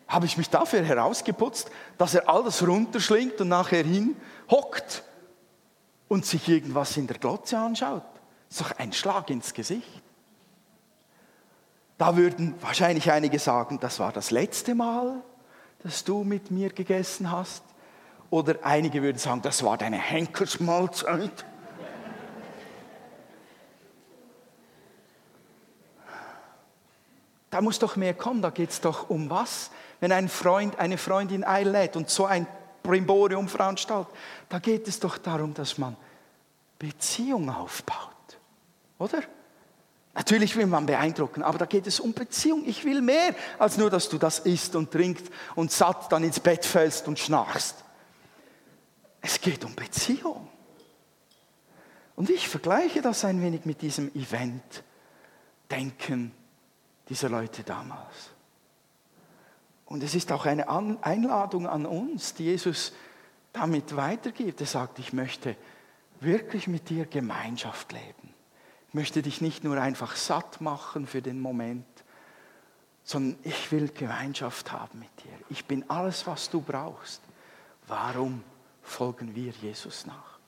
[0.09, 4.17] Habe ich mich dafür herausgeputzt, dass er alles runterschlingt und nachher hin
[4.51, 5.05] hockt
[6.09, 8.03] und sich irgendwas in der Glotze anschaut?
[8.49, 10.03] Das ist doch ein Schlag ins Gesicht.
[12.01, 15.23] Da würden wahrscheinlich einige sagen, das war das letzte Mal,
[15.83, 17.63] dass du mit mir gegessen hast.
[18.31, 21.45] Oder einige würden sagen, das war deine Henkersmahlzeit.
[27.51, 29.71] Da muss doch mehr kommen, da geht es doch um was?
[30.01, 32.47] Wenn ein Freund eine Freundin einlädt und so ein
[32.83, 34.15] Brimborium veranstaltet,
[34.49, 35.99] da geht es doch darum, dass man
[36.79, 38.39] Beziehung aufbaut,
[38.99, 39.23] oder?
[40.15, 42.65] Natürlich will man beeindrucken, aber da geht es um Beziehung.
[42.67, 46.41] Ich will mehr als nur, dass du das isst und trinkst und satt dann ins
[46.41, 47.77] Bett fällst und schnarchst.
[49.21, 50.49] Es geht um Beziehung.
[52.17, 56.33] Und ich vergleiche das ein wenig mit diesem Event-Denken
[57.09, 58.31] dieser Leute damals.
[59.87, 62.93] Und es ist auch eine Einladung an uns, die Jesus
[63.53, 64.61] damit weitergibt.
[64.61, 65.57] Er sagt, ich möchte
[66.21, 68.35] wirklich mit dir Gemeinschaft leben.
[68.91, 71.87] Ich möchte dich nicht nur einfach satt machen für den Moment,
[73.05, 75.31] sondern ich will Gemeinschaft haben mit dir.
[75.49, 77.23] Ich bin alles, was du brauchst.
[77.87, 78.43] Warum
[78.83, 80.41] folgen wir Jesus nach?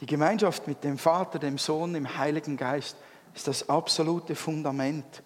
[0.00, 2.96] Die Gemeinschaft mit dem Vater, dem Sohn, dem Heiligen Geist
[3.36, 5.22] ist das absolute Fundament,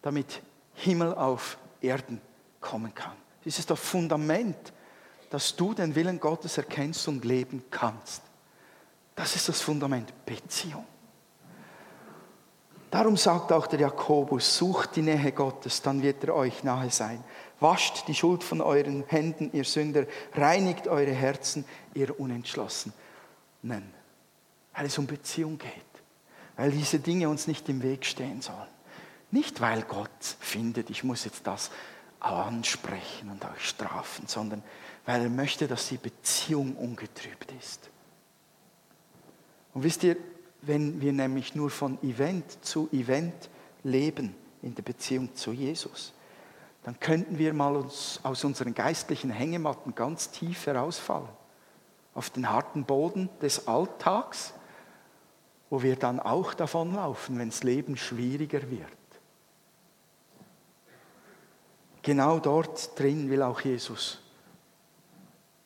[0.00, 0.40] damit
[0.76, 2.22] Himmel auf Erden
[2.62, 3.16] kommen kann.
[3.44, 4.72] Es ist das Fundament,
[5.36, 8.22] dass du den Willen Gottes erkennst und leben kannst.
[9.14, 10.86] Das ist das Fundament Beziehung.
[12.90, 17.22] Darum sagt auch der Jakobus, sucht die Nähe Gottes, dann wird er euch nahe sein.
[17.60, 22.94] Wascht die Schuld von euren Händen, ihr Sünder, reinigt eure Herzen, ihr Unentschlossen
[23.60, 23.92] nennen.
[24.72, 25.70] Weil es um Beziehung geht.
[26.56, 28.70] Weil diese Dinge uns nicht im Weg stehen sollen.
[29.30, 30.08] Nicht, weil Gott
[30.40, 31.70] findet, ich muss jetzt das
[32.20, 34.62] ansprechen und euch strafen, sondern
[35.06, 37.88] weil er möchte, dass die Beziehung ungetrübt ist.
[39.72, 40.16] Und wisst ihr,
[40.62, 43.48] wenn wir nämlich nur von Event zu Event
[43.84, 46.12] leben in der Beziehung zu Jesus,
[46.82, 51.28] dann könnten wir mal uns aus unseren geistlichen Hängematten ganz tief herausfallen
[52.14, 54.54] auf den harten Boden des Alltags,
[55.68, 58.88] wo wir dann auch davonlaufen, wenn das Leben schwieriger wird.
[62.02, 64.20] Genau dort drin will auch Jesus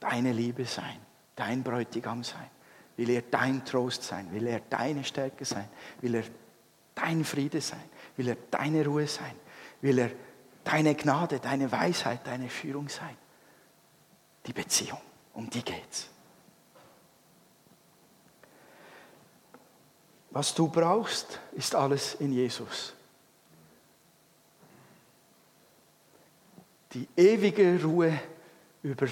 [0.00, 0.98] deine Liebe sein,
[1.36, 2.50] dein Bräutigam sein.
[2.96, 5.68] Will er dein Trost sein, will er deine Stärke sein,
[6.00, 6.24] will er
[6.94, 7.82] dein Friede sein,
[8.16, 9.34] will er deine Ruhe sein,
[9.80, 10.10] will er
[10.64, 13.16] deine Gnade, deine Weisheit, deine Führung sein.
[14.46, 15.00] Die Beziehung,
[15.34, 16.08] um die geht's.
[20.30, 22.94] Was du brauchst, ist alles in Jesus.
[26.92, 28.20] Die ewige Ruhe
[28.82, 29.06] über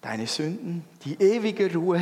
[0.00, 2.00] deine Sünden, die ewige Ruhe,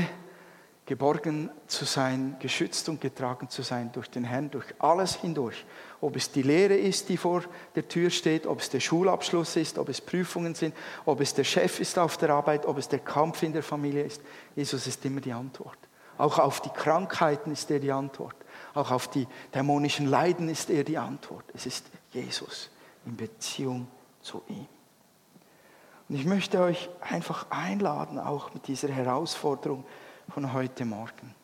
[0.88, 5.66] geborgen zu sein, geschützt und getragen zu sein durch den Herrn, durch alles hindurch.
[6.00, 9.76] Ob es die Lehre ist, die vor der Tür steht, ob es der Schulabschluss ist,
[9.76, 13.00] ob es Prüfungen sind, ob es der Chef ist auf der Arbeit, ob es der
[13.00, 14.22] Kampf in der Familie ist.
[14.56, 15.76] Jesus ist immer die Antwort.
[16.16, 18.36] Auch auf die Krankheiten ist er die Antwort.
[18.72, 21.44] Auch auf die dämonischen Leiden ist er die Antwort.
[21.52, 22.70] Es ist Jesus
[23.04, 23.88] in Beziehung
[24.22, 24.66] zu ihm.
[26.08, 29.84] Und ich möchte euch einfach einladen, auch mit dieser Herausforderung
[30.28, 31.34] von heute Morgen.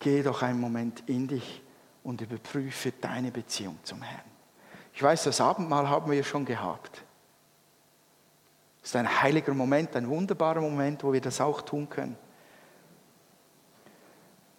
[0.00, 1.62] Geh doch einen Moment in dich
[2.02, 4.24] und überprüfe deine Beziehung zum Herrn.
[4.92, 7.02] Ich weiß, das Abendmahl haben wir schon gehabt.
[8.82, 12.16] Es ist ein heiliger Moment, ein wunderbarer Moment, wo wir das auch tun können.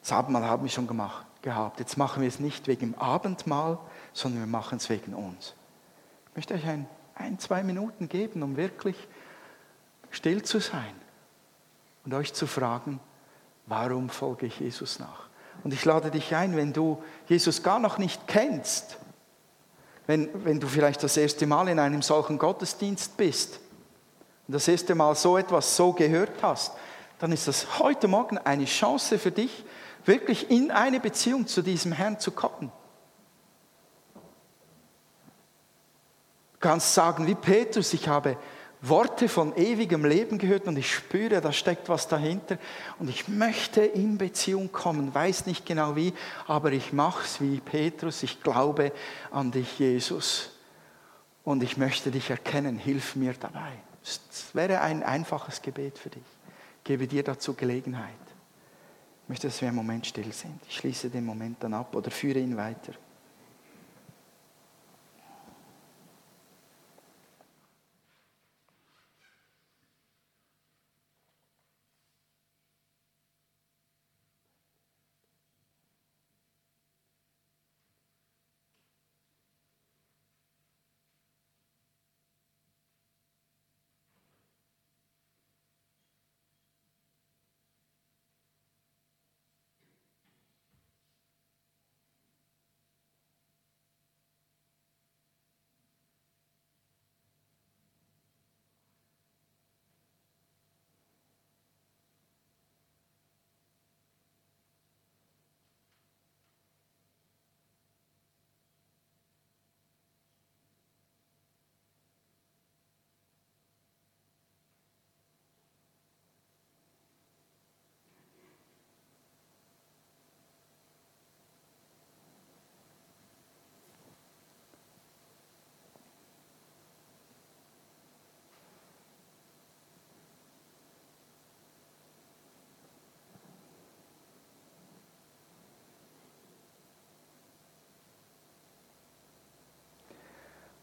[0.01, 1.79] Das Abendmahl haben wir schon gemacht, gehabt.
[1.79, 3.77] Jetzt machen wir es nicht wegen dem Abendmahl,
[4.13, 5.55] sondern wir machen es wegen uns.
[6.37, 6.85] Ich möchte euch ein,
[7.15, 8.95] ein, zwei Minuten geben, um wirklich
[10.11, 10.93] still zu sein
[12.05, 12.99] und euch zu fragen,
[13.65, 15.29] warum folge ich Jesus nach?
[15.63, 18.99] Und ich lade dich ein, wenn du Jesus gar noch nicht kennst,
[20.05, 23.59] wenn, wenn du vielleicht das erste Mal in einem solchen Gottesdienst bist,
[24.47, 26.73] und das erste Mal so etwas so gehört hast,
[27.17, 29.65] dann ist das heute Morgen eine Chance für dich,
[30.05, 32.71] wirklich in eine Beziehung zu diesem Herrn zu kommen.
[36.59, 38.37] Kannst sagen, wie Petrus, ich habe
[38.81, 42.57] Worte von ewigem Leben gehört und ich spüre, da steckt was dahinter
[42.99, 46.13] und ich möchte in Beziehung kommen, weiß nicht genau wie,
[46.45, 48.91] aber ich mache es wie Petrus, ich glaube
[49.31, 50.51] an dich, Jesus.
[51.43, 53.71] und ich möchte dich erkennen, hilf mir dabei.
[54.03, 56.21] Es wäre ein einfaches Gebet für dich.
[56.79, 58.13] Ich gebe dir dazu Gelegenheit.
[59.23, 60.59] Ich möchte, dass wir einen Moment still sind.
[60.67, 62.91] Ich schließe den Moment dann ab oder führe ihn weiter.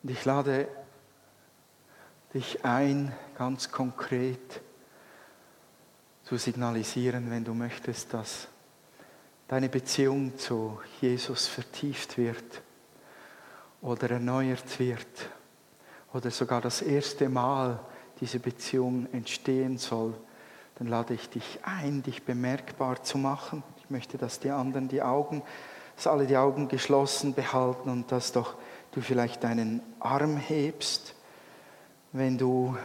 [0.04, 0.68] Und ich lade
[2.34, 4.60] dich ein, ganz konkret
[6.24, 8.48] zu signalisieren, wenn du möchtest, dass
[9.48, 12.60] deine Beziehung zu Jesus vertieft wird
[13.80, 15.30] oder erneuert wird
[16.12, 17.80] oder sogar das erste Mal
[18.20, 20.12] diese Beziehung entstehen soll,
[20.74, 23.62] dann lade ich dich ein, dich bemerkbar zu machen.
[23.78, 25.40] Ich möchte, dass die anderen die Augen,
[25.96, 28.56] dass alle die Augen geschlossen behalten und dass doch
[28.94, 31.14] du vielleicht deinen Arm hebst,
[32.12, 32.76] wenn du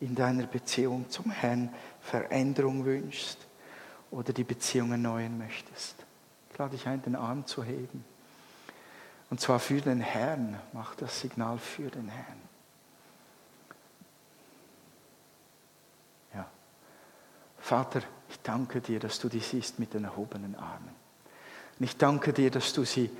[0.00, 3.38] in deiner Beziehung zum Herrn Veränderung wünschst
[4.10, 5.96] oder die Beziehung erneuern möchtest.
[6.52, 8.04] Ich lade dich ein, den Arm zu heben.
[9.28, 10.58] Und zwar für den Herrn.
[10.72, 12.40] Mach das Signal für den Herrn.
[16.34, 16.46] Ja.
[17.58, 20.94] Vater, ich danke dir, dass du die siehst mit den erhobenen Armen.
[21.78, 23.10] Und ich danke dir, dass du sie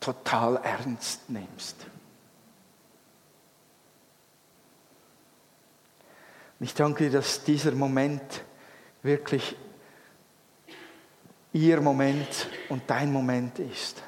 [0.00, 1.76] total ernst nimmst.
[6.62, 8.42] Ich danke dir, dass dieser Moment
[9.02, 9.56] wirklich
[11.52, 14.02] ihr Moment und dein Moment ist.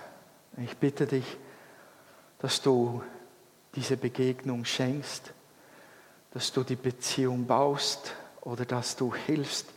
[0.59, 1.25] Ich bitte dich,
[2.39, 3.03] dass du
[3.75, 5.33] diese Begegnung schenkst,
[6.33, 9.69] dass du die Beziehung baust oder dass du hilfst,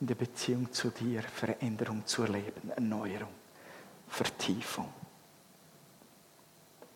[0.00, 3.32] in der Beziehung zu dir Veränderung zu erleben, Erneuerung,
[4.08, 4.92] Vertiefung.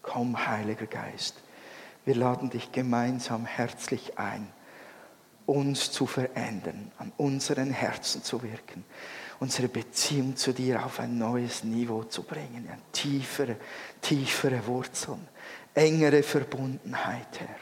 [0.08, 1.34] Komm, Heiliger Geist,
[2.06, 4.48] wir laden dich gemeinsam herzlich ein,
[5.44, 8.86] uns zu verändern, an unseren Herzen zu wirken,
[9.38, 13.56] unsere Beziehung zu dir auf ein neues Niveau zu bringen, an tiefere,
[14.00, 15.28] tiefere Wurzeln,
[15.74, 17.56] engere Verbundenheit, Herr.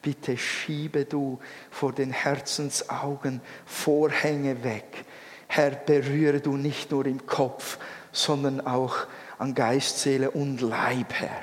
[0.00, 1.38] Bitte schiebe du
[1.70, 5.04] vor den Herzensaugen Vorhänge weg.
[5.48, 7.76] Herr, berühre du nicht nur im Kopf,
[8.10, 8.96] sondern auch
[9.36, 11.42] an Geist, Seele und Leib, Herr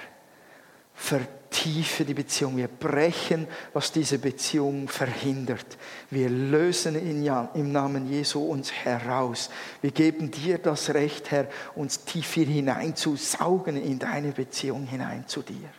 [0.98, 2.58] vertiefe die Beziehung.
[2.58, 5.78] Wir brechen, was diese Beziehung verhindert.
[6.10, 9.50] Wir lösen im Namen Jesu uns heraus.
[9.82, 15.70] Wir geben dir das Recht, Herr, uns tiefer hineinzusaugen in deine Beziehung hinein zu dir.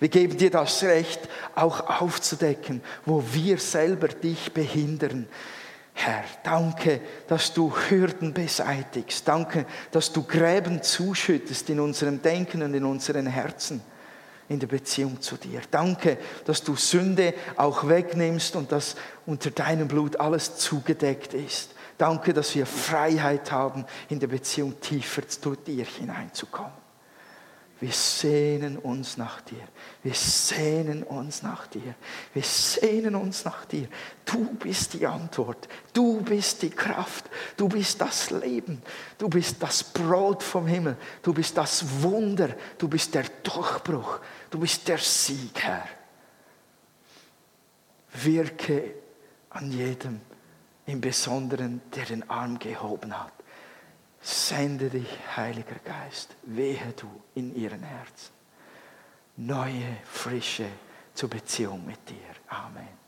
[0.00, 5.28] Wir geben dir das Recht, auch aufzudecken, wo wir selber dich behindern.
[5.94, 9.28] Herr, danke, dass du Hürden beseitigst.
[9.28, 13.82] Danke, dass du Gräben zuschüttest in unserem Denken und in unseren Herzen
[14.48, 15.60] in der Beziehung zu dir.
[15.70, 21.74] Danke, dass du Sünde auch wegnimmst und dass unter deinem Blut alles zugedeckt ist.
[21.98, 26.81] Danke, dass wir Freiheit haben, in der Beziehung tiefer zu dir hineinzukommen.
[27.82, 29.66] Wir sehnen uns nach dir.
[30.04, 31.96] Wir sehnen uns nach dir.
[32.32, 33.88] Wir sehnen uns nach dir.
[34.24, 35.68] Du bist die Antwort.
[35.92, 37.24] Du bist die Kraft.
[37.56, 38.80] Du bist das Leben.
[39.18, 40.96] Du bist das Brot vom Himmel.
[41.22, 42.50] Du bist das Wunder.
[42.78, 44.20] Du bist der Durchbruch.
[44.48, 45.88] Du bist der Sieg, Herr.
[48.12, 48.94] Wirke
[49.50, 50.20] an jedem,
[50.86, 53.32] im Besonderen, der den Arm gehoben hat.
[54.22, 58.32] Sende dich, Heiliger Geist, wehe du in ihren Herzen.
[59.36, 60.68] Neue, frische
[61.12, 62.16] zur Beziehung mit dir.
[62.48, 63.01] Amen.